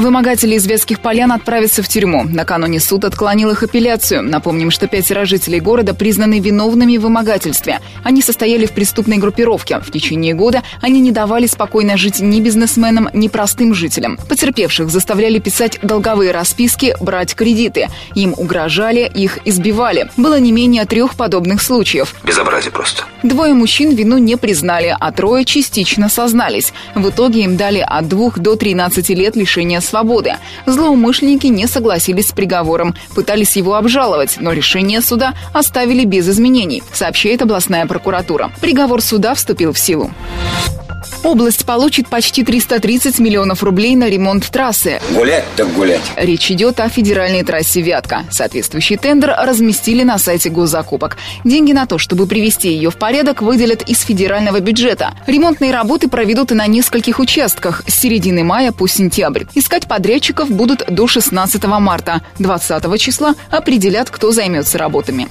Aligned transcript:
Вымогатели 0.00 0.54
из 0.54 0.66
Ветских 0.66 1.00
полян 1.00 1.30
отправятся 1.30 1.82
в 1.82 1.88
тюрьму. 1.88 2.24
Накануне 2.24 2.80
суд 2.80 3.04
отклонил 3.04 3.50
их 3.50 3.62
апелляцию. 3.62 4.22
Напомним, 4.22 4.70
что 4.70 4.88
пятеро 4.88 5.26
жителей 5.26 5.60
города 5.60 5.92
признаны 5.92 6.40
виновными 6.40 6.96
в 6.96 7.02
вымогательстве. 7.02 7.80
Они 8.02 8.22
состояли 8.22 8.64
в 8.64 8.72
преступной 8.72 9.18
группировке. 9.18 9.78
В 9.78 9.90
течение 9.90 10.32
года 10.32 10.62
они 10.80 11.00
не 11.00 11.12
давали 11.12 11.44
спокойно 11.46 11.98
жить 11.98 12.20
ни 12.20 12.40
бизнесменам, 12.40 13.10
ни 13.12 13.28
простым 13.28 13.74
жителям. 13.74 14.16
Потерпевших 14.26 14.88
заставляли 14.88 15.38
писать 15.38 15.78
долговые 15.82 16.30
расписки, 16.30 16.96
брать 16.98 17.34
кредиты. 17.34 17.88
Им 18.14 18.32
угрожали, 18.38 19.00
их 19.00 19.40
избивали. 19.44 20.08
Было 20.16 20.40
не 20.40 20.50
менее 20.50 20.86
трех 20.86 21.14
подобных 21.14 21.60
случаев. 21.60 22.14
Безобразие 22.24 22.72
просто. 22.72 23.02
Двое 23.22 23.52
мужчин 23.52 23.94
вину 23.94 24.16
не 24.16 24.36
признали, 24.36 24.96
а 24.98 25.12
трое 25.12 25.44
частично 25.44 26.08
сознались. 26.08 26.72
В 26.94 27.10
итоге 27.10 27.42
им 27.42 27.58
дали 27.58 27.84
от 27.86 28.08
двух 28.08 28.38
до 28.38 28.56
13 28.56 29.10
лет 29.10 29.36
лишения 29.36 29.82
свободы. 29.90 30.36
Злоумышленники 30.66 31.48
не 31.48 31.66
согласились 31.66 32.28
с 32.28 32.32
приговором, 32.32 32.94
пытались 33.14 33.56
его 33.56 33.74
обжаловать, 33.74 34.36
но 34.40 34.52
решение 34.52 35.00
суда 35.00 35.34
оставили 35.52 36.04
без 36.04 36.28
изменений, 36.28 36.82
сообщает 36.92 37.42
областная 37.42 37.86
прокуратура. 37.86 38.52
Приговор 38.60 39.02
суда 39.02 39.34
вступил 39.34 39.72
в 39.72 39.78
силу. 39.78 40.10
Область 41.22 41.66
получит 41.66 42.08
почти 42.08 42.42
330 42.42 43.18
миллионов 43.18 43.62
рублей 43.62 43.94
на 43.94 44.08
ремонт 44.08 44.50
трассы. 44.50 45.00
Гулять 45.10 45.44
так 45.56 45.70
гулять. 45.74 46.00
Речь 46.16 46.50
идет 46.50 46.80
о 46.80 46.88
федеральной 46.88 47.42
трассе 47.42 47.82
«Вятка». 47.82 48.24
Соответствующий 48.30 48.96
тендер 48.96 49.34
разместили 49.36 50.02
на 50.02 50.18
сайте 50.18 50.48
госзакупок. 50.48 51.18
Деньги 51.44 51.72
на 51.72 51.86
то, 51.86 51.98
чтобы 51.98 52.26
привести 52.26 52.72
ее 52.72 52.90
в 52.90 52.96
порядок, 52.96 53.42
выделят 53.42 53.88
из 53.88 54.00
федерального 54.00 54.60
бюджета. 54.60 55.12
Ремонтные 55.26 55.72
работы 55.72 56.08
проведут 56.08 56.52
и 56.52 56.54
на 56.54 56.66
нескольких 56.66 57.18
участках 57.18 57.82
с 57.86 57.94
середины 57.94 58.42
мая 58.42 58.72
по 58.72 58.86
сентябрь. 58.86 59.44
Искать 59.54 59.79
подрядчиков 59.86 60.50
будут 60.50 60.84
до 60.88 61.06
16 61.06 61.64
марта. 61.64 62.22
20 62.38 63.00
числа 63.00 63.34
определят, 63.50 64.10
кто 64.10 64.32
займется 64.32 64.78
работами. 64.78 65.28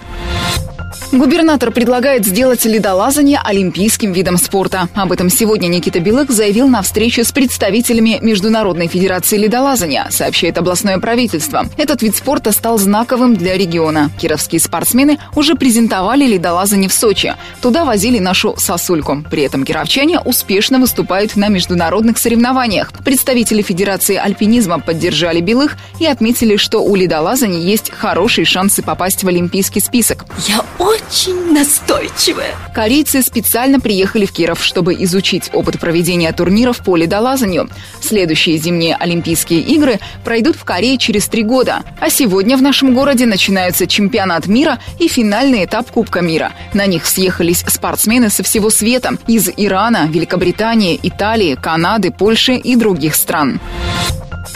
Губернатор 1.11 1.71
предлагает 1.71 2.23
сделать 2.23 2.65
ледолазание 2.65 3.39
олимпийским 3.43 4.11
видом 4.11 4.37
спорта. 4.37 4.89
Об 4.93 5.11
этом 5.11 5.29
сегодня 5.29 5.67
Никита 5.67 5.99
Белых 5.99 6.29
заявил 6.29 6.67
на 6.67 6.83
встрече 6.83 7.23
с 7.23 7.31
представителями 7.31 8.19
Международной 8.21 8.87
Федерации 8.87 9.37
ледолазания, 9.37 10.07
сообщает 10.11 10.59
областное 10.59 10.99
правительство. 10.99 11.65
Этот 11.77 12.03
вид 12.03 12.15
спорта 12.15 12.51
стал 12.51 12.77
знаковым 12.77 13.35
для 13.35 13.57
региона. 13.57 14.11
Кировские 14.19 14.59
спортсмены 14.59 15.17
уже 15.35 15.55
презентовали 15.55 16.27
ледолазание 16.27 16.89
в 16.89 16.93
Сочи. 16.93 17.35
Туда 17.59 17.85
возили 17.85 18.19
нашу 18.19 18.55
сосульку. 18.57 19.23
При 19.31 19.41
этом 19.43 19.63
кировчане 19.63 20.19
успешно 20.19 20.77
выступают 20.77 21.35
на 21.35 21.47
международных 21.47 22.19
соревнованиях. 22.19 22.91
Представители 23.03 23.63
Федерации 23.63 24.15
альпинизма 24.15 24.38
поддержали 24.85 25.39
Белых 25.41 25.77
и 25.99 26.05
отметили, 26.05 26.57
что 26.57 26.79
у 26.79 26.95
ледолазания 26.95 27.59
есть 27.59 27.91
хорошие 27.91 28.45
шансы 28.45 28.81
попасть 28.81 29.23
в 29.23 29.27
олимпийский 29.27 29.79
список. 29.79 30.25
Я 30.47 30.63
очень 30.77 31.53
настойчивая. 31.53 32.55
Корейцы 32.73 33.21
специально 33.21 33.79
приехали 33.79 34.25
в 34.25 34.31
Киров, 34.31 34.63
чтобы 34.63 34.93
изучить 35.03 35.49
опыт 35.53 35.79
проведения 35.79 36.31
турниров 36.31 36.83
по 36.83 36.95
ледолазанию. 36.95 37.69
Следующие 38.01 38.57
зимние 38.57 38.95
Олимпийские 38.95 39.61
игры 39.61 39.99
пройдут 40.23 40.55
в 40.55 40.63
Корее 40.63 40.97
через 40.97 41.27
три 41.27 41.43
года. 41.43 41.83
А 41.99 42.09
сегодня 42.09 42.57
в 42.57 42.61
нашем 42.61 42.93
городе 42.93 43.25
начинается 43.25 43.87
чемпионат 43.87 44.47
мира 44.47 44.79
и 44.99 45.07
финальный 45.07 45.65
этап 45.65 45.89
Кубка 45.91 46.21
мира. 46.21 46.51
На 46.73 46.85
них 46.85 47.05
съехались 47.05 47.63
спортсмены 47.67 48.29
со 48.29 48.43
всего 48.43 48.69
света– 48.69 49.17
из 49.27 49.49
Ирана, 49.55 50.07
Великобритании, 50.07 50.99
Италии, 51.01 51.55
Канады, 51.55 52.11
Польши 52.11 52.55
и 52.55 52.75
других 52.75 53.15
стран. 53.15 53.59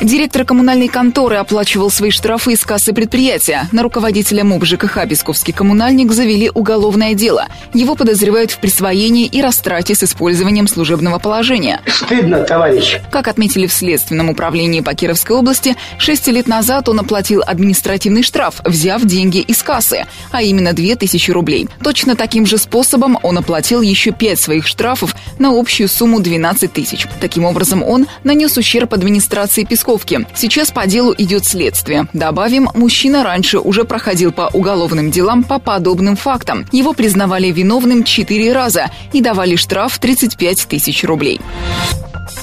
Директор 0.00 0.44
коммунальной 0.44 0.86
конторы 0.86 1.38
оплачивал 1.38 1.90
свои 1.90 2.10
штрафы 2.10 2.52
из 2.52 2.64
кассы 2.64 2.92
предприятия. 2.92 3.68
На 3.72 3.82
руководителя 3.82 4.44
МУП 4.44 4.64
ЖКХ 4.64 5.08
«Песковский 5.08 5.52
коммунальник» 5.52 6.12
завели 6.12 6.52
уголовное 6.54 7.14
дело. 7.14 7.46
Его 7.74 7.96
подозревают 7.96 8.52
в 8.52 8.58
присвоении 8.58 9.26
и 9.26 9.42
растрате 9.42 9.96
с 9.96 10.04
использованием 10.04 10.68
служебного 10.68 11.18
положения. 11.18 11.80
Стыдно, 11.88 12.44
товарищ. 12.44 12.98
Как 13.10 13.26
отметили 13.26 13.66
в 13.66 13.72
Следственном 13.72 14.30
управлении 14.30 14.82
по 14.82 14.94
Кировской 14.94 15.34
области, 15.34 15.74
шесть 15.98 16.28
лет 16.28 16.46
назад 16.46 16.88
он 16.88 17.00
оплатил 17.00 17.42
административный 17.44 18.22
штраф, 18.22 18.60
взяв 18.64 19.02
деньги 19.02 19.38
из 19.38 19.64
кассы, 19.64 20.06
а 20.30 20.42
именно 20.42 20.74
2000 20.74 21.30
рублей. 21.32 21.68
Точно 21.82 22.14
таким 22.14 22.46
же 22.46 22.58
способом 22.58 23.18
он 23.24 23.38
оплатил 23.38 23.80
еще 23.82 24.12
пять 24.12 24.38
своих 24.38 24.68
штрафов 24.68 25.16
на 25.40 25.58
общую 25.58 25.88
сумму 25.88 26.20
12 26.20 26.72
тысяч. 26.72 27.08
Таким 27.20 27.44
образом, 27.44 27.82
он 27.82 28.06
нанес 28.22 28.56
ущерб 28.56 28.94
администрации 28.94 29.64
Песковской 29.64 29.87
Московке. 29.88 30.26
Сейчас 30.34 30.70
по 30.70 30.86
делу 30.86 31.14
идет 31.16 31.46
следствие. 31.46 32.08
Добавим, 32.12 32.68
мужчина 32.74 33.24
раньше 33.24 33.58
уже 33.58 33.84
проходил 33.84 34.32
по 34.32 34.50
уголовным 34.52 35.10
делам 35.10 35.42
по 35.42 35.58
подобным 35.58 36.14
фактам. 36.14 36.66
Его 36.72 36.92
признавали 36.92 37.46
виновным 37.46 38.04
четыре 38.04 38.52
раза 38.52 38.90
и 39.14 39.22
давали 39.22 39.56
штраф 39.56 39.98
35 39.98 40.66
тысяч 40.68 41.04
рублей. 41.04 41.40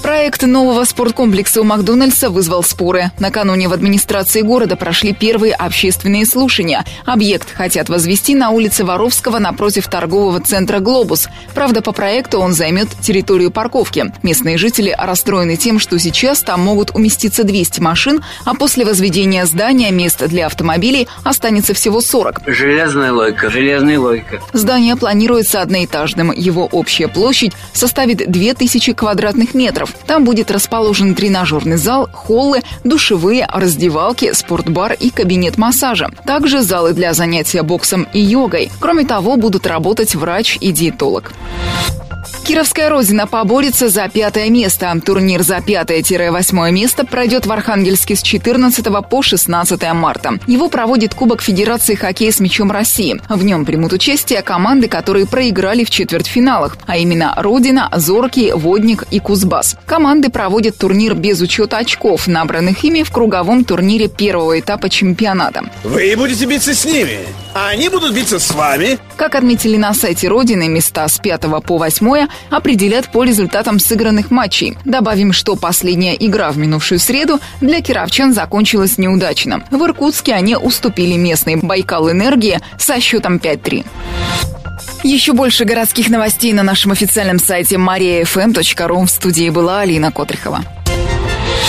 Проект 0.02 0.44
нового 0.44 0.84
спорткомплекса 0.84 1.62
у 1.62 1.64
Макдональдса 1.64 2.30
вызвал 2.30 2.64
споры. 2.64 3.12
Накануне 3.20 3.68
в 3.68 3.74
администрации 3.74 4.42
города 4.42 4.76
прошли 4.76 5.14
первые 5.14 5.54
общественные 5.54 6.26
слушания. 6.26 6.86
Объект 7.06 7.52
хотят 7.52 7.90
возвести 7.90 8.36
на 8.36 8.52
улице 8.52 8.86
Воровского 8.86 9.40
напротив 9.40 9.88
торгового 9.88 10.40
центра 10.40 10.80
«Глобус». 10.80 11.28
Правда, 11.54 11.82
по 11.82 11.92
проекту 11.92 12.40
он 12.40 12.54
займет 12.54 12.90
территорию 13.02 13.50
парковки. 13.50 14.14
Местные 14.22 14.58
жители 14.58 14.96
расстроены 14.98 15.58
тем, 15.58 15.80
что 15.80 15.98
сейчас 15.98 16.42
там 16.42 16.62
могут 16.62 16.92
уместиться 16.94 17.44
200 17.44 17.80
машин, 17.80 18.24
а 18.46 18.54
после 18.54 18.86
возведения 18.86 19.46
здания 19.46 19.92
мест 19.92 20.24
для 20.28 20.46
автомобилей 20.46 21.08
останется 21.24 21.74
всего 21.74 22.02
40. 22.02 22.42
Железная 22.46 23.12
логика, 23.12 23.50
железная 23.50 24.00
логика. 24.00 24.42
Здание 24.54 24.96
планируется 24.96 25.62
одноэтажным. 25.62 26.32
Его 26.32 26.66
общая 26.66 27.08
площадь 27.08 27.54
составит 27.74 28.30
2000 28.30 28.94
квадратных 28.94 29.54
метров. 29.56 29.95
Там 30.06 30.24
будет 30.24 30.52
расположен 30.52 31.16
тренажерный 31.16 31.78
зал, 31.78 32.10
холлы, 32.12 32.62
душевые, 32.84 33.48
раздевалки, 33.52 34.34
спортбар 34.34 34.94
и 34.94 35.10
кабинет 35.10 35.58
массажа. 35.58 36.10
Также 36.26 36.62
залы 36.62 36.94
для 36.94 37.14
занятия 37.14 37.64
боксом 37.64 38.08
и 38.14 38.20
йогой. 38.20 38.72
Кроме 38.80 39.06
того, 39.06 39.36
будут 39.36 39.68
работать 39.68 40.16
врач 40.16 40.58
и 40.62 40.72
диетолог. 40.72 41.34
Кировская 42.46 42.90
Родина 42.90 43.26
поборется 43.26 43.90
за 43.90 44.08
пятое 44.08 44.52
место. 44.52 44.94
Турнир 45.04 45.42
за 45.42 45.62
пятое-восьмое 45.62 46.70
место 46.70 47.04
пройдет 47.04 47.48
в 47.48 47.52
Архангельске 47.52 48.16
с 48.16 48.22
14 48.22 48.86
по 49.10 49.24
16 49.24 49.94
марта. 49.94 50.38
Его 50.46 50.70
проводит 50.70 51.16
Кубок 51.16 51.42
Федерации 51.42 51.96
хоккея 51.96 52.32
с 52.32 52.40
мячом 52.40 52.70
России. 52.70 53.20
В 53.30 53.44
нем 53.44 53.66
примут 53.66 53.94
участие 53.94 54.44
команды, 54.44 54.88
которые 54.88 55.26
проиграли 55.26 55.84
в 55.84 55.90
четвертьфиналах, 55.90 56.78
а 56.86 56.98
именно 56.98 57.34
Родина, 57.36 57.90
Зоркий, 57.96 58.52
Водник 58.52 59.06
и 59.10 59.20
Кузбасс. 59.20 59.76
Команды 59.88 60.30
проводят 60.30 60.78
турнир 60.78 61.16
без 61.16 61.42
учета 61.42 61.78
очков, 61.78 62.28
набранных 62.28 62.84
ими 62.84 63.02
в 63.02 63.10
круговом 63.10 63.64
турнире 63.66 64.08
первого 64.08 64.60
этапа 64.60 64.88
чемпионата. 64.90 65.64
Вы 65.84 66.14
будете 66.16 66.46
биться 66.46 66.76
с 66.76 66.86
ними, 66.86 67.22
а 67.56 67.70
они 67.70 67.90
будут 67.90 68.14
биться 68.14 68.38
с 68.38 68.52
вами. 68.52 69.00
Как 69.16 69.34
отметили 69.34 69.78
на 69.78 69.96
сайте 69.96 70.28
Родины, 70.28 70.68
места 70.68 71.08
с 71.08 71.18
5 71.18 71.42
по 71.64 71.78
8 71.80 72.28
определят 72.50 73.12
по 73.12 73.24
результатам 73.24 73.80
сыгранных 73.80 74.32
матчей. 74.32 74.78
Добавим, 74.86 75.34
что 75.34 75.56
последняя 75.56 76.16
игра 76.16 76.52
в 76.52 76.58
минувшую 76.58 77.00
среду 77.00 77.40
для 77.62 77.82
кировчан 77.82 78.34
закончилась 78.34 78.98
неудачно. 78.98 79.64
В 79.72 79.84
Иркутске 79.84 80.34
они 80.34 80.56
уступили 80.56 81.16
местной 81.16 81.56
Байкал 81.56 82.12
Энергии 82.12 82.60
со 82.78 83.00
счетом 83.00 83.38
5-3. 83.38 83.86
Еще 85.04 85.34
больше 85.34 85.66
городских 85.66 86.10
новостей 86.10 86.52
на 86.54 86.64
нашем 86.64 86.92
официальном 86.92 87.40
сайте 87.40 87.76
mariafm.ru. 87.76 89.06
В 89.06 89.10
студии 89.10 89.50
была 89.50 89.82
Алина 89.82 90.12
Котрихова. 90.12 90.64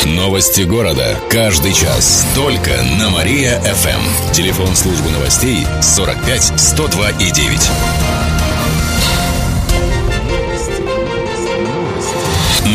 Новости 0.05 0.63
города. 0.63 1.17
Каждый 1.31 1.73
час. 1.73 2.27
Только 2.35 2.71
на 2.99 3.11
Мария-ФМ. 3.11 4.33
Телефон 4.33 4.75
службы 4.77 5.11
новостей 5.11 5.67
45 5.83 6.53
102 6.57 7.11
и 7.11 7.31
9. 7.31 8.25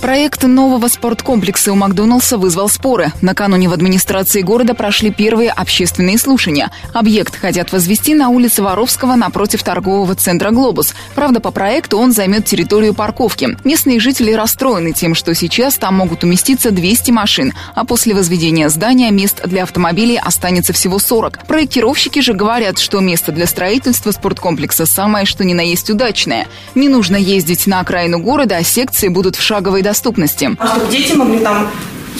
Проект 0.00 0.44
нового 0.44 0.88
спорткомплекса 0.88 1.72
у 1.72 1.74
Макдоналдса 1.74 2.38
вызвал 2.38 2.70
споры. 2.70 3.12
Накануне 3.20 3.68
в 3.68 3.74
администрации 3.74 4.40
города 4.40 4.72
прошли 4.72 5.10
первые 5.10 5.50
общественные 5.50 6.16
слушания. 6.16 6.70
Объект 6.94 7.38
хотят 7.38 7.70
возвести 7.70 8.14
на 8.14 8.30
улице 8.30 8.62
Воровского 8.62 9.14
напротив 9.14 9.62
торгового 9.62 10.14
центра 10.14 10.52
«Глобус». 10.52 10.94
Правда, 11.14 11.40
по 11.40 11.50
проекту 11.50 11.98
он 11.98 12.12
займет 12.12 12.46
территорию 12.46 12.94
парковки. 12.94 13.58
Местные 13.62 14.00
жители 14.00 14.32
расстроены 14.32 14.92
тем, 14.92 15.14
что 15.14 15.34
сейчас 15.34 15.76
там 15.76 15.96
могут 15.96 16.24
уместиться 16.24 16.70
200 16.70 17.10
машин, 17.10 17.52
а 17.74 17.84
после 17.84 18.14
возведения 18.14 18.70
здания 18.70 19.10
мест 19.10 19.42
для 19.44 19.64
автомобилей 19.64 20.18
останется 20.18 20.72
всего 20.72 20.98
40. 20.98 21.46
Проектировщики 21.46 22.20
же 22.20 22.32
говорят, 22.32 22.78
что 22.78 23.00
место 23.00 23.32
для 23.32 23.46
строительства 23.46 24.12
спорткомплекса 24.12 24.86
самое 24.86 25.26
что 25.26 25.44
ни 25.44 25.52
на 25.52 25.60
есть 25.60 25.90
удачное. 25.90 26.48
Не 26.74 26.88
нужно 26.88 27.16
ездить 27.16 27.66
на 27.66 27.80
окраину 27.80 28.18
города, 28.18 28.56
а 28.56 28.64
секции 28.64 29.08
будут 29.08 29.36
в 29.36 29.42
шаговой 29.42 29.82
доступности. 29.90 30.56
А 30.58 30.66
чтобы 30.66 30.90
дети 30.90 31.12
могли 31.14 31.38
там 31.38 31.68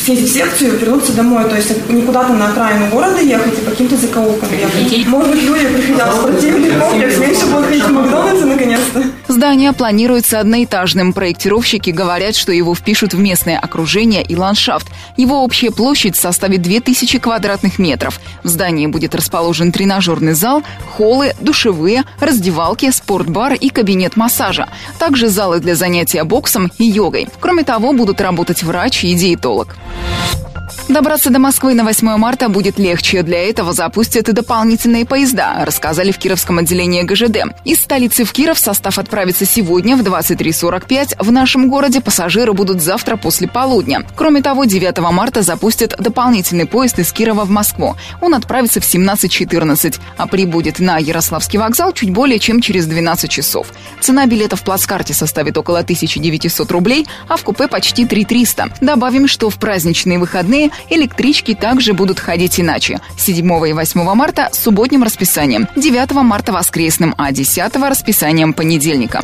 съездить 0.04 0.30
в 0.30 0.34
секцию 0.34 0.74
и 0.74 0.78
вернуться 0.78 1.12
домой. 1.12 1.44
То 1.44 1.56
есть 1.56 1.88
не 1.88 2.02
куда-то 2.02 2.32
на 2.32 2.48
окраину 2.48 2.86
города 2.86 3.20
ехать 3.20 3.58
и 3.58 3.62
по 3.62 3.70
каким-то 3.70 3.96
закоулкам 3.96 4.48
ехать. 4.52 5.06
Может 5.06 5.30
быть, 5.30 5.42
люди, 5.42 5.66
приходя 5.66 6.06
в 6.10 6.14
спортивный 6.16 6.70
комплекс, 6.80 7.18
меньше 7.18 7.46
будут 7.46 7.66
ходить 7.66 7.84
в 7.84 8.46
наконец-то. 8.46 9.04
Здание 9.30 9.72
планируется 9.72 10.40
одноэтажным. 10.40 11.12
Проектировщики 11.12 11.90
говорят, 11.90 12.34
что 12.34 12.50
его 12.50 12.74
впишут 12.74 13.14
в 13.14 13.18
местное 13.20 13.60
окружение 13.60 14.24
и 14.24 14.34
ландшафт. 14.34 14.88
Его 15.16 15.44
общая 15.44 15.70
площадь 15.70 16.16
составит 16.16 16.62
2000 16.62 17.20
квадратных 17.20 17.78
метров. 17.78 18.20
В 18.42 18.48
здании 18.48 18.88
будет 18.88 19.14
расположен 19.14 19.70
тренажерный 19.70 20.32
зал, 20.32 20.64
холлы, 20.96 21.32
душевые, 21.40 22.02
раздевалки, 22.18 22.90
спортбар 22.90 23.52
и 23.52 23.68
кабинет 23.68 24.16
массажа. 24.16 24.68
Также 24.98 25.28
залы 25.28 25.60
для 25.60 25.76
занятия 25.76 26.24
боксом 26.24 26.72
и 26.78 26.84
йогой. 26.84 27.28
Кроме 27.38 27.62
того, 27.62 27.92
будут 27.92 28.20
работать 28.20 28.64
врач 28.64 29.04
и 29.04 29.14
диетолог. 29.14 29.76
Добраться 30.88 31.30
до 31.30 31.38
Москвы 31.38 31.74
на 31.74 31.84
8 31.84 32.16
марта 32.16 32.48
будет 32.48 32.78
легче. 32.78 33.22
Для 33.22 33.48
этого 33.48 33.72
запустят 33.72 34.28
и 34.28 34.32
дополнительные 34.32 35.06
поезда, 35.06 35.64
рассказали 35.64 36.10
в 36.10 36.18
Кировском 36.18 36.58
отделении 36.58 37.02
ГЖД. 37.02 37.54
Из 37.64 37.80
столицы 37.80 38.24
в 38.24 38.32
Киров 38.32 38.58
состав 38.58 38.98
отправится 38.98 39.46
сегодня 39.46 39.96
в 39.96 40.02
23.45. 40.02 41.22
В 41.22 41.32
нашем 41.32 41.68
городе 41.68 42.00
пассажиры 42.00 42.52
будут 42.52 42.82
завтра 42.82 43.16
после 43.16 43.48
полудня. 43.48 44.04
Кроме 44.16 44.42
того, 44.42 44.64
9 44.64 44.98
марта 45.12 45.42
запустят 45.42 45.94
дополнительный 45.98 46.66
поезд 46.66 46.98
из 46.98 47.12
Кирова 47.12 47.44
в 47.44 47.50
Москву. 47.50 47.96
Он 48.20 48.34
отправится 48.34 48.80
в 48.80 48.84
17.14, 48.84 50.00
а 50.16 50.26
прибудет 50.26 50.80
на 50.80 50.98
Ярославский 50.98 51.58
вокзал 51.58 51.92
чуть 51.92 52.10
более 52.10 52.38
чем 52.38 52.60
через 52.60 52.86
12 52.86 53.30
часов. 53.30 53.68
Цена 54.00 54.26
билета 54.26 54.56
в 54.56 54.62
плацкарте 54.62 55.14
составит 55.14 55.56
около 55.56 55.80
1900 55.80 56.70
рублей, 56.70 57.06
а 57.28 57.36
в 57.36 57.44
купе 57.44 57.68
почти 57.68 58.06
3300. 58.06 58.70
Добавим, 58.80 59.28
что 59.28 59.50
в 59.50 59.56
праздничные 59.56 60.18
выходные 60.18 60.59
Электрички 60.88 61.54
также 61.54 61.94
будут 61.94 62.20
ходить 62.20 62.60
иначе. 62.60 63.00
7 63.16 63.68
и 63.68 63.72
8 63.72 64.14
марта– 64.14 64.48
субботним 64.52 65.02
расписанием, 65.02 65.68
9 65.76 66.12
марта– 66.22 66.52
воскресным, 66.52 67.14
а 67.16 67.32
10– 67.32 67.76
расписанием 67.76 68.52
понедельника. 68.52 69.22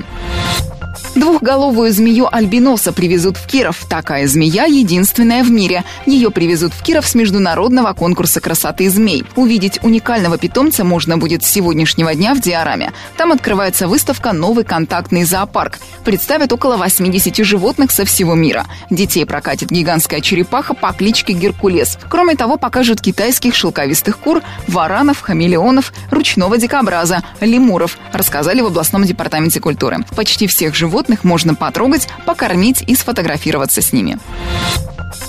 Двухголовую 1.16 1.90
змею 1.92 2.28
альбиноса 2.30 2.92
привезут 2.92 3.38
в 3.38 3.46
Киров. 3.46 3.86
Такая 3.88 4.28
змея 4.28 4.66
единственная 4.66 5.42
в 5.42 5.50
мире. 5.50 5.82
Ее 6.04 6.30
привезут 6.30 6.74
в 6.74 6.82
Киров 6.82 7.06
с 7.06 7.14
международного 7.14 7.94
конкурса 7.94 8.42
красоты 8.42 8.90
змей. 8.90 9.24
Увидеть 9.34 9.82
уникального 9.82 10.36
питомца 10.36 10.84
можно 10.84 11.16
будет 11.16 11.42
с 11.42 11.50
сегодняшнего 11.50 12.14
дня 12.14 12.34
в 12.34 12.42
Диораме. 12.42 12.92
Там 13.16 13.32
открывается 13.32 13.88
выставка 13.88 14.34
«Новый 14.34 14.64
контактный 14.64 15.24
зоопарк». 15.24 15.78
Представят 16.04 16.52
около 16.52 16.76
80 16.76 17.34
животных 17.46 17.92
со 17.92 18.04
всего 18.04 18.34
мира. 18.34 18.66
Детей 18.90 19.24
прокатит 19.24 19.70
гигантская 19.70 20.20
черепаха 20.20 20.74
по 20.74 20.92
кличке 20.92 21.32
Геркулес. 21.32 21.98
Кроме 22.10 22.36
того, 22.36 22.58
покажут 22.58 23.00
китайских 23.00 23.54
шелковистых 23.54 24.18
кур, 24.18 24.42
варанов, 24.68 25.22
хамелеонов, 25.22 25.94
ручного 26.10 26.58
дикобраза, 26.58 27.22
лемуров, 27.40 27.96
рассказали 28.12 28.60
в 28.60 28.66
областном 28.66 29.04
департаменте 29.04 29.60
культуры. 29.60 30.04
Почти 30.14 30.46
всех 30.46 30.74
животных 30.74 31.05
животных 31.06 31.24
можно 31.24 31.54
потрогать, 31.54 32.08
покормить 32.24 32.82
и 32.86 32.96
сфотографироваться 32.96 33.80
с 33.80 33.92
ними. 33.92 34.18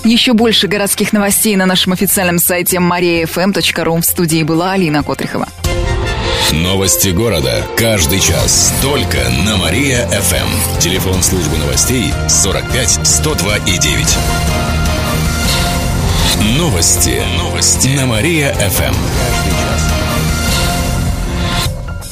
Еще 0.03 0.33
больше 0.33 0.67
городских 0.67 1.13
новостей 1.13 1.55
на 1.55 1.65
нашем 1.65 1.93
официальном 1.93 2.39
сайте 2.39 2.77
mariafm.ru. 2.77 4.01
В 4.01 4.05
студии 4.05 4.43
была 4.43 4.71
Алина 4.71 5.03
Котрихова. 5.03 5.47
Новости 6.51 7.09
города. 7.09 7.63
Каждый 7.77 8.19
час. 8.19 8.73
Только 8.81 9.17
на 9.45 9.57
Мария-ФМ. 9.57 10.79
Телефон 10.79 11.21
службы 11.21 11.57
новостей 11.57 12.11
45 12.27 12.99
102 13.05 13.57
и 13.57 13.77
9. 13.77 14.17
Новости. 16.57 17.21
Новости. 17.37 17.89
На 17.89 18.05
Мария-ФМ. 18.05 19.96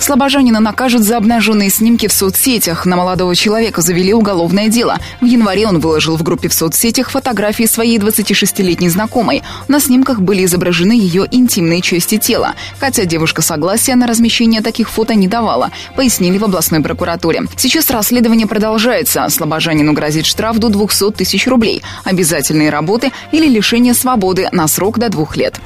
Слобожанина 0.00 0.60
накажут 0.60 1.02
за 1.02 1.16
обнаженные 1.16 1.70
снимки 1.70 2.08
в 2.08 2.12
соцсетях. 2.12 2.86
На 2.86 2.96
молодого 2.96 3.34
человека 3.34 3.80
завели 3.80 4.12
уголовное 4.12 4.68
дело. 4.68 4.98
В 5.20 5.24
январе 5.24 5.66
он 5.66 5.78
выложил 5.78 6.16
в 6.16 6.22
группе 6.22 6.48
в 6.48 6.54
соцсетях 6.54 7.10
фотографии 7.10 7.64
своей 7.64 7.98
26-летней 7.98 8.88
знакомой. 8.88 9.42
На 9.68 9.80
снимках 9.80 10.20
были 10.20 10.44
изображены 10.44 10.92
ее 10.92 11.26
интимные 11.30 11.80
части 11.80 12.18
тела. 12.18 12.54
Хотя 12.78 13.04
девушка 13.04 13.42
согласия 13.42 13.94
на 13.94 14.06
размещение 14.06 14.60
таких 14.60 14.90
фото 14.90 15.14
не 15.14 15.28
давала, 15.28 15.70
пояснили 15.96 16.38
в 16.38 16.44
областной 16.44 16.80
прокуратуре. 16.80 17.44
Сейчас 17.56 17.90
расследование 17.90 18.46
продолжается. 18.46 19.26
Слобожанину 19.28 19.92
грозит 19.92 20.26
штраф 20.26 20.58
до 20.58 20.68
200 20.68 21.12
тысяч 21.12 21.46
рублей, 21.46 21.82
обязательные 22.04 22.70
работы 22.70 23.12
или 23.32 23.48
лишение 23.48 23.94
свободы 23.94 24.48
на 24.52 24.68
срок 24.68 24.98
до 24.98 25.08
двух 25.08 25.36
лет. 25.36 25.60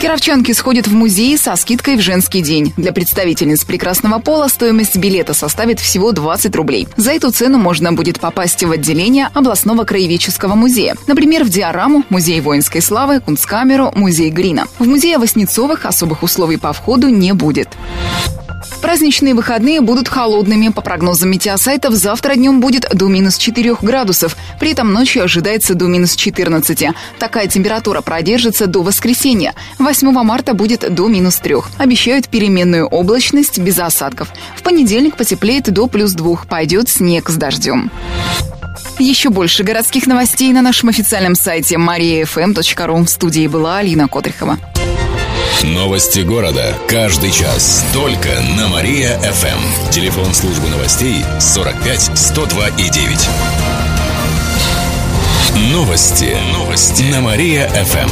Кировчанки 0.00 0.52
сходят 0.52 0.86
в 0.86 0.92
музей 0.92 1.36
со 1.38 1.56
скидкой 1.56 1.96
в 1.96 2.00
женский 2.00 2.42
день. 2.42 2.72
Для 2.76 2.92
представительниц 2.92 3.64
прекрасного 3.64 4.18
пола 4.18 4.48
стоимость 4.48 4.96
билета 4.96 5.34
составит 5.34 5.80
всего 5.80 6.12
20 6.12 6.54
рублей. 6.56 6.88
За 6.96 7.12
эту 7.12 7.30
цену 7.30 7.58
можно 7.58 7.92
будет 7.92 8.20
попасть 8.20 8.62
в 8.62 8.70
отделение 8.70 9.28
областного 9.32 9.84
краеведческого 9.84 10.54
музея. 10.54 10.96
Например, 11.06 11.44
в 11.44 11.48
Диораму, 11.48 12.04
Музей 12.10 12.40
воинской 12.40 12.82
славы, 12.82 13.20
Кунсткамеру, 13.20 13.92
Музей 13.94 14.30
Грина. 14.30 14.66
В 14.78 14.86
музее 14.86 15.18
Воснецовых 15.18 15.86
особых 15.86 16.22
условий 16.22 16.56
по 16.56 16.72
входу 16.72 17.08
не 17.08 17.32
будет. 17.32 17.68
Праздничные 18.84 19.32
выходные 19.32 19.80
будут 19.80 20.10
холодными. 20.10 20.68
По 20.68 20.82
прогнозам 20.82 21.30
метеосайтов, 21.30 21.94
завтра 21.94 22.34
днем 22.34 22.60
будет 22.60 22.86
до 22.92 23.08
минус 23.08 23.38
4 23.38 23.76
градусов. 23.80 24.36
При 24.60 24.72
этом 24.72 24.92
ночью 24.92 25.24
ожидается 25.24 25.74
до 25.74 25.86
минус 25.86 26.14
14. 26.14 26.88
Такая 27.18 27.48
температура 27.48 28.02
продержится 28.02 28.66
до 28.66 28.82
воскресенья. 28.82 29.54
8 29.78 30.12
марта 30.22 30.52
будет 30.52 30.94
до 30.94 31.08
минус 31.08 31.36
3. 31.36 31.54
Обещают 31.78 32.28
переменную 32.28 32.86
облачность 32.86 33.58
без 33.58 33.78
осадков. 33.78 34.28
В 34.54 34.62
понедельник 34.62 35.16
потеплеет 35.16 35.72
до 35.72 35.86
плюс 35.86 36.12
2. 36.12 36.40
Пойдет 36.46 36.90
снег 36.90 37.30
с 37.30 37.36
дождем. 37.36 37.90
Еще 38.98 39.30
больше 39.30 39.64
городских 39.64 40.06
новостей 40.06 40.52
на 40.52 40.60
нашем 40.60 40.90
официальном 40.90 41.36
сайте 41.36 41.76
mariafm.ru. 41.76 43.04
В 43.06 43.08
студии 43.08 43.46
была 43.46 43.78
Алина 43.78 44.08
Котрихова. 44.08 44.58
Новости 45.64 46.20
города. 46.20 46.76
Каждый 46.88 47.30
час. 47.30 47.86
Только 47.94 48.28
на 48.58 48.68
Мария-ФМ. 48.68 49.90
Телефон 49.90 50.34
службы 50.34 50.68
новостей 50.68 51.24
45 51.40 52.10
102 52.14 52.68
и 52.68 52.90
9. 52.90 53.28
Новости. 55.72 56.36
Новости. 56.52 57.04
На 57.04 57.22
Мария-ФМ. 57.22 58.10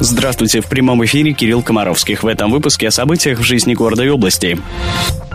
Здравствуйте, 0.00 0.62
в 0.62 0.66
прямом 0.66 1.04
эфире 1.04 1.34
Кирилл 1.34 1.62
Комаровских. 1.62 2.22
В 2.22 2.26
этом 2.26 2.50
выпуске 2.50 2.88
о 2.88 2.90
событиях 2.90 3.40
в 3.40 3.42
жизни 3.42 3.74
города 3.74 4.02
и 4.02 4.08
области. 4.08 4.58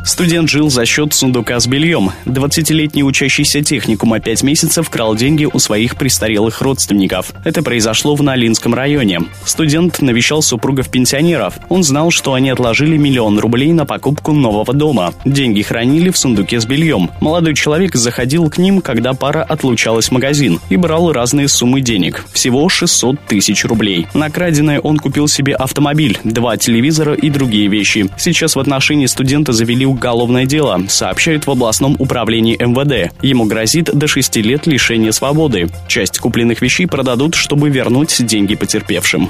Студент 0.09 0.49
жил 0.49 0.71
за 0.71 0.87
счет 0.87 1.13
сундука 1.13 1.59
с 1.59 1.67
бельем. 1.67 2.09
20-летний 2.25 3.03
учащийся 3.03 3.61
техникума 3.61 4.19
5 4.19 4.41
месяцев 4.41 4.89
крал 4.89 5.15
деньги 5.15 5.45
у 5.45 5.59
своих 5.59 5.95
престарелых 5.97 6.63
родственников. 6.63 7.31
Это 7.45 7.61
произошло 7.61 8.15
в 8.15 8.23
Налинском 8.23 8.73
районе. 8.73 9.19
Студент 9.45 10.01
навещал 10.01 10.41
супругов-пенсионеров. 10.41 11.59
Он 11.69 11.83
знал, 11.83 12.09
что 12.09 12.33
они 12.33 12.49
отложили 12.49 12.97
миллион 12.97 13.37
рублей 13.37 13.71
на 13.71 13.85
покупку 13.85 14.31
нового 14.31 14.73
дома. 14.73 15.13
Деньги 15.25 15.61
хранили 15.61 16.09
в 16.09 16.17
сундуке 16.17 16.59
с 16.59 16.65
бельем. 16.65 17.11
Молодой 17.21 17.53
человек 17.53 17.93
заходил 17.93 18.49
к 18.49 18.57
ним, 18.57 18.81
когда 18.81 19.13
пара 19.13 19.43
отлучалась 19.43 20.07
в 20.07 20.11
магазин 20.11 20.59
и 20.69 20.75
брал 20.75 21.13
разные 21.13 21.47
суммы 21.47 21.81
денег. 21.81 22.25
Всего 22.33 22.67
600 22.67 23.27
тысяч 23.27 23.63
рублей. 23.63 24.07
На 24.15 24.31
краденое 24.31 24.79
он 24.79 24.97
купил 24.97 25.27
себе 25.27 25.53
автомобиль, 25.53 26.17
два 26.23 26.57
телевизора 26.57 27.13
и 27.13 27.29
другие 27.29 27.67
вещи. 27.67 28.09
Сейчас 28.17 28.55
в 28.55 28.59
отношении 28.59 29.05
студента 29.05 29.53
завели 29.53 29.85
уголовное 29.85 29.98
дело, 30.45 30.81
сообщают 30.87 31.45
в 31.45 31.51
областном 31.51 31.95
управлении 31.99 32.55
МВД. 32.55 33.13
Ему 33.21 33.45
грозит 33.45 33.85
до 33.93 34.07
6 34.07 34.37
лет 34.37 34.65
лишения 34.65 35.11
свободы. 35.11 35.69
Часть 35.87 36.19
купленных 36.19 36.61
вещей 36.61 36.87
продадут, 36.87 37.35
чтобы 37.35 37.69
вернуть 37.69 38.25
деньги 38.25 38.55
потерпевшим. 38.55 39.29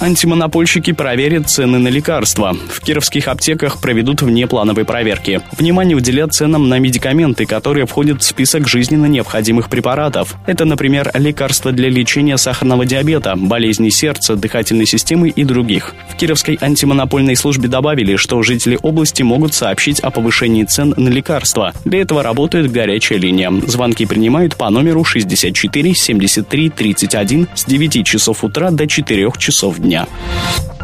Антимонопольщики 0.00 0.92
проверят 0.92 1.48
цены 1.48 1.78
на 1.78 1.88
лекарства. 1.88 2.54
В 2.68 2.80
кировских 2.80 3.28
аптеках 3.28 3.80
проведут 3.80 4.22
внеплановые 4.22 4.84
проверки. 4.84 5.40
Внимание 5.56 5.96
уделят 5.96 6.34
ценам 6.34 6.68
на 6.68 6.78
медикаменты, 6.78 7.46
которые 7.46 7.86
входят 7.86 8.20
в 8.20 8.24
список 8.24 8.68
жизненно 8.68 9.06
необходимых 9.06 9.70
препаратов. 9.70 10.34
Это, 10.46 10.64
например, 10.64 11.10
лекарства 11.14 11.72
для 11.72 11.88
лечения 11.88 12.36
сахарного 12.36 12.84
диабета, 12.84 13.34
болезней 13.36 13.90
сердца, 13.90 14.34
дыхательной 14.34 14.86
системы 14.86 15.28
и 15.28 15.44
других. 15.44 15.94
В 16.10 16.16
Кировской 16.16 16.58
антимонопольной 16.60 17.36
службе 17.36 17.68
добавили, 17.68 18.16
что 18.16 18.42
жители 18.42 18.78
области 18.82 19.22
могут 19.22 19.54
сообщить 19.54 20.00
о 20.00 20.10
повышении 20.10 20.64
цен 20.64 20.92
на 20.96 21.08
лекарства. 21.08 21.72
Для 21.84 22.02
этого 22.02 22.22
работает 22.22 22.70
горячая 22.70 23.18
линия. 23.18 23.52
Звонки 23.66 24.06
принимают 24.06 24.56
по 24.56 24.68
номеру 24.70 25.04
64 25.04 25.94
73 25.94 26.70
31 26.70 27.48
с 27.54 27.64
9 27.64 28.06
часов 28.06 28.42
утра 28.42 28.70
до 28.70 28.86
4 28.86 29.30
часов 29.38 29.78
дня. 29.78 29.83
娘。 29.84 30.08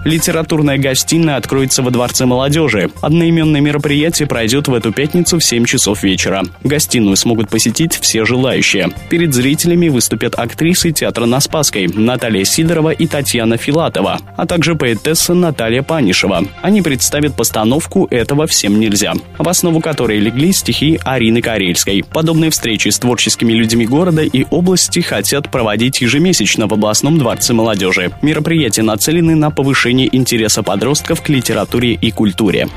Литературная 0.05 0.79
гостиная 0.79 1.37
откроется 1.37 1.83
во 1.83 1.91
Дворце 1.91 2.25
молодежи. 2.25 2.91
Одноименное 3.03 3.61
мероприятие 3.61 4.27
пройдет 4.27 4.67
в 4.67 4.75
эту 4.75 4.93
пятницу 4.93 5.39
в 5.39 5.45
7 5.45 5.67
часов 5.67 6.03
вечера. 6.03 6.43
Гостиную 6.65 7.17
смогут 7.17 7.51
посетить 7.51 7.99
все 8.01 8.25
желающие. 8.25 8.91
Перед 9.11 9.35
зрителями 9.35 9.89
выступят 9.89 10.39
актрисы 10.39 10.91
театра 10.93 11.27
на 11.27 11.41
Спасской 11.41 11.87
Наталья 11.87 12.45
Сидорова 12.45 12.91
и 12.91 13.07
Татьяна 13.07 13.59
Филатова, 13.59 14.21
а 14.37 14.47
также 14.47 14.75
поэтесса 14.75 15.35
Наталья 15.35 15.83
Панишева. 15.83 16.45
Они 16.63 16.81
представят 16.81 17.37
постановку 17.37 18.07
«Этого 18.11 18.47
всем 18.47 18.81
нельзя», 18.81 19.13
в 19.37 19.49
основу 19.49 19.81
которой 19.81 20.19
легли 20.19 20.53
стихи 20.53 20.99
Арины 21.05 21.43
Карельской. 21.43 22.03
Подобные 22.11 22.51
встречи 22.51 22.89
с 22.89 22.99
творческими 22.99 23.53
людьми 23.53 23.87
города 23.87 24.23
и 24.23 24.47
области 24.51 25.01
хотят 25.01 25.51
проводить 25.51 26.01
ежемесячно 26.01 26.67
в 26.67 26.73
областном 26.73 27.19
дворце 27.19 27.53
молодежи. 27.53 28.13
Мероприятия 28.23 28.83
нацелены 28.83 29.35
на 29.35 29.51
повышение 29.51 29.90
интереса 29.91 30.63
подростков 30.63 31.23
к 31.23 31.29
литературе 31.29 31.95
и 31.95 32.11
культуре. 32.11 32.69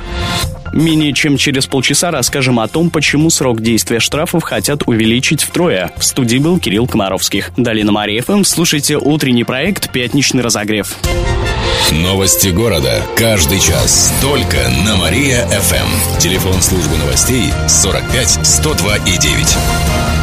Менее 0.73 1.13
чем 1.13 1.37
через 1.37 1.67
полчаса 1.67 2.09
расскажем 2.09 2.59
о 2.59 2.67
том, 2.67 2.89
почему 2.89 3.29
срок 3.29 3.61
действия 3.61 3.99
штрафов 3.99 4.43
хотят 4.43 4.87
увеличить 4.87 5.43
втрое. 5.43 5.91
В 5.97 6.03
студии 6.03 6.37
был 6.37 6.59
Кирилл 6.59 6.87
Комаровских. 6.87 7.51
Далее 7.55 7.85
на 7.85 7.91
Мария 7.91 8.23
ФМ 8.23 8.43
слушайте 8.43 8.97
утренний 8.97 9.43
проект 9.43 9.91
«Пятничный 9.91 10.41
разогрев». 10.41 10.97
Новости 11.91 12.47
города. 12.47 13.03
Каждый 13.15 13.59
час. 13.59 14.11
Только 14.21 14.57
на 14.85 14.95
Мария-ФМ. 14.95 16.19
Телефон 16.19 16.59
службы 16.61 16.97
новостей 16.97 17.51
45 17.67 18.39
102 18.43 18.97
и 18.97 19.17
9. 19.17 20.22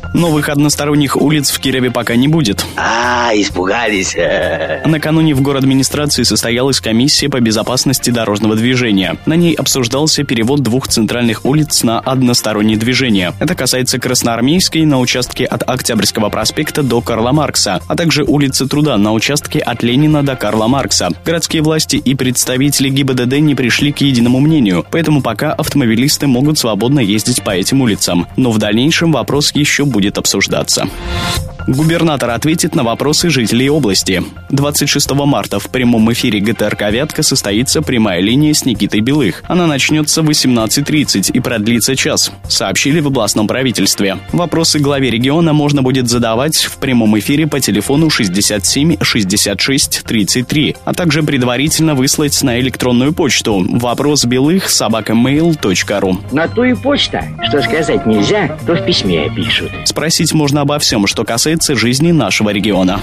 Новых 0.13 0.49
односторонних 0.49 1.15
улиц 1.15 1.51
в 1.51 1.59
Кирове 1.59 1.89
пока 1.89 2.15
не 2.15 2.27
будет. 2.27 2.65
А, 2.75 3.31
испугались. 3.33 4.15
Накануне 4.85 5.33
в 5.33 5.41
город 5.41 5.63
администрации 5.63 6.23
состоялась 6.23 6.81
комиссия 6.81 7.29
по 7.29 7.39
безопасности 7.39 8.09
дорожного 8.09 8.55
движения. 8.55 9.15
На 9.25 9.35
ней 9.35 9.53
обсуждался 9.53 10.23
перевод 10.23 10.61
двух 10.61 10.89
центральных 10.89 11.45
улиц 11.45 11.83
на 11.83 11.99
одностороннее 11.99 12.77
движение. 12.77 13.33
Это 13.39 13.55
касается 13.55 13.99
Красноармейской 13.99 14.85
на 14.85 14.99
участке 14.99 15.45
от 15.45 15.63
Октябрьского 15.67 16.29
проспекта 16.29 16.83
до 16.83 16.99
Карла 16.99 17.31
Маркса, 17.31 17.79
а 17.87 17.95
также 17.95 18.23
улицы 18.23 18.67
Труда 18.67 18.97
на 18.97 19.13
участке 19.13 19.59
от 19.59 19.81
Ленина 19.81 20.23
до 20.23 20.35
Карла 20.35 20.67
Маркса. 20.67 21.09
Городские 21.23 21.61
власти 21.61 21.95
и 21.95 22.15
представители 22.15 22.89
ГИБДД 22.89 23.39
не 23.39 23.55
пришли 23.55 23.93
к 23.93 24.01
единому 24.01 24.41
мнению, 24.41 24.85
поэтому 24.91 25.21
пока 25.21 25.53
автомобилисты 25.53 26.27
могут 26.27 26.59
свободно 26.59 26.99
ездить 26.99 27.43
по 27.43 27.51
этим 27.51 27.81
улицам. 27.81 28.27
Но 28.35 28.51
в 28.51 28.57
дальнейшем 28.57 29.13
вопрос 29.13 29.51
еще 29.53 29.85
будет 29.85 30.00
будет 30.01 30.17
обсуждаться. 30.17 30.87
Губернатор 31.67 32.31
ответит 32.31 32.75
на 32.75 32.83
вопросы 32.83 33.29
жителей 33.29 33.69
области. 33.69 34.23
26 34.49 35.11
марта 35.11 35.59
в 35.59 35.69
прямом 35.69 36.11
эфире 36.11 36.39
ГТРК 36.39 36.91
«Вятка» 36.91 37.23
состоится 37.23 37.81
прямая 37.81 38.19
линия 38.19 38.53
с 38.53 38.65
Никитой 38.65 39.01
Белых. 39.01 39.43
Она 39.47 39.67
начнется 39.67 40.23
в 40.23 40.29
18.30 40.29 41.31
и 41.31 41.39
продлится 41.39 41.95
час, 41.95 42.31
сообщили 42.47 42.99
в 42.99 43.07
областном 43.07 43.47
правительстве. 43.47 44.17
Вопросы 44.31 44.79
главе 44.79 45.11
региона 45.11 45.53
можно 45.53 45.83
будет 45.83 46.09
задавать 46.09 46.57
в 46.63 46.77
прямом 46.77 47.17
эфире 47.19 47.47
по 47.47 47.59
телефону 47.59 48.09
67 48.09 48.97
66 49.01 50.03
33, 50.03 50.75
а 50.83 50.93
также 50.93 51.21
предварительно 51.21 51.93
выслать 51.93 52.41
на 52.41 52.59
электронную 52.59 53.13
почту 53.13 53.63
вопрос 53.69 54.25
белых 54.25 54.69
собакамейл.ру. 54.69 56.19
На 56.31 56.47
ту 56.47 56.63
и 56.63 56.73
почта. 56.73 57.23
Что 57.47 57.61
сказать 57.61 58.05
нельзя, 58.05 58.57
то 58.65 58.73
в 58.75 58.83
письме 58.85 59.29
пишут. 59.35 59.71
Спросить 59.85 60.33
можно 60.33 60.61
обо 60.61 60.79
всем, 60.79 61.05
что 61.07 61.23
касается 61.23 61.50
жизни 61.59 62.11
нашего 62.11 62.51
региона. 62.51 63.01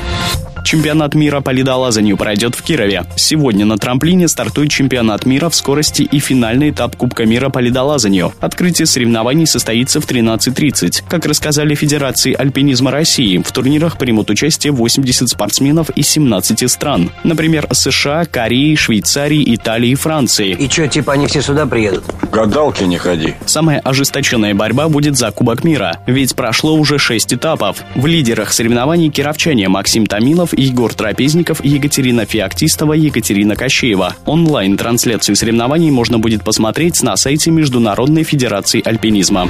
Чемпионат 0.65 1.15
мира 1.15 1.41
по 1.41 1.51
ледолазанию 1.51 2.17
пройдет 2.17 2.55
в 2.55 2.63
Кирове. 2.63 3.05
Сегодня 3.17 3.65
на 3.65 3.79
трамплине 3.79 4.29
стартует 4.29 4.71
чемпионат 4.71 5.25
мира 5.25 5.49
в 5.49 5.55
скорости 5.55 6.03
и 6.03 6.19
финальный 6.19 6.71
этап 6.71 6.95
Кубка 6.97 7.25
мира 7.25 7.49
по 7.49 7.59
ледолазанию. 7.59 8.35
Открытие 8.41 8.85
соревнований 8.85 9.47
состоится 9.47 10.01
в 10.01 10.07
13.30. 10.07 11.05
Как 11.09 11.25
рассказали 11.25 11.75
Федерации 11.75 12.35
альпинизма 12.35 12.91
России, 12.91 13.39
в 13.39 13.51
турнирах 13.51 13.97
примут 13.97 14.29
участие 14.31 14.73
80 14.73 15.29
спортсменов 15.29 15.91
из 15.91 16.07
17 16.09 16.71
стран. 16.71 17.13
Например, 17.25 17.67
США, 17.73 18.27
Кореи, 18.27 18.75
Швейцарии, 18.75 19.55
Италии 19.55 19.91
и 19.91 19.95
Франции. 19.95 20.51
И 20.51 20.69
что, 20.69 20.87
типа 20.87 21.15
они 21.15 21.27
все 21.27 21.41
сюда 21.41 21.65
приедут? 21.67 22.05
Гадалки 22.31 22.85
не 22.85 22.99
ходи. 22.99 23.35
Самая 23.47 23.81
ожесточенная 23.81 24.55
борьба 24.55 24.89
будет 24.89 25.17
за 25.17 25.31
Кубок 25.31 25.65
мира, 25.65 25.99
ведь 26.07 26.35
прошло 26.37 26.75
уже 26.75 26.99
6 26.99 27.35
этапов. 27.35 27.83
В 27.95 28.07
лидерах 28.39 28.53
соревнований 28.53 29.11
кировчане 29.11 29.69
Максим 29.69 30.07
Томилов 30.07 30.57
Егор 30.57 30.95
Трапезников, 30.95 31.65
Екатерина 31.65 32.25
Феоктистова, 32.25 32.93
Екатерина 32.93 33.57
Кощеева. 33.57 34.15
Онлайн-трансляцию 34.27 35.35
соревнований 35.35 35.91
можно 35.91 36.21
будет 36.21 36.45
посмотреть 36.45 37.03
на 37.03 37.17
сайте 37.17 37.51
Международной 37.51 38.23
Федерации 38.23 38.81
Альпинизма. 38.85 39.49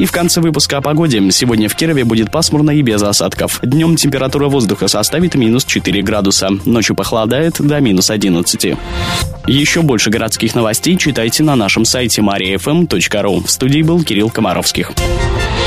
И 0.00 0.06
в 0.06 0.10
конце 0.12 0.40
выпуска 0.40 0.78
о 0.78 0.80
погоде. 0.80 1.22
Сегодня 1.30 1.68
в 1.68 1.76
Кирове 1.76 2.04
будет 2.04 2.32
пасмурно 2.32 2.72
и 2.72 2.82
без 2.82 3.00
осадков. 3.00 3.60
Днем 3.62 3.94
температура 3.94 4.48
воздуха 4.48 4.88
составит 4.88 5.36
минус 5.36 5.64
4 5.64 6.02
градуса. 6.02 6.48
Ночью 6.64 6.96
похолодает 6.96 7.54
до 7.60 7.78
минус 7.78 8.10
11. 8.10 8.76
Еще 9.46 9.82
больше 9.82 10.10
городских 10.10 10.56
новостей 10.56 10.96
читайте 10.96 11.44
на 11.44 11.54
нашем 11.54 11.84
сайте 11.84 12.22
mariafm.ru. 12.22 13.46
В 13.46 13.50
студии 13.50 13.82
был 13.82 14.02
Кирилл 14.02 14.30
Комаровских. 14.30 14.90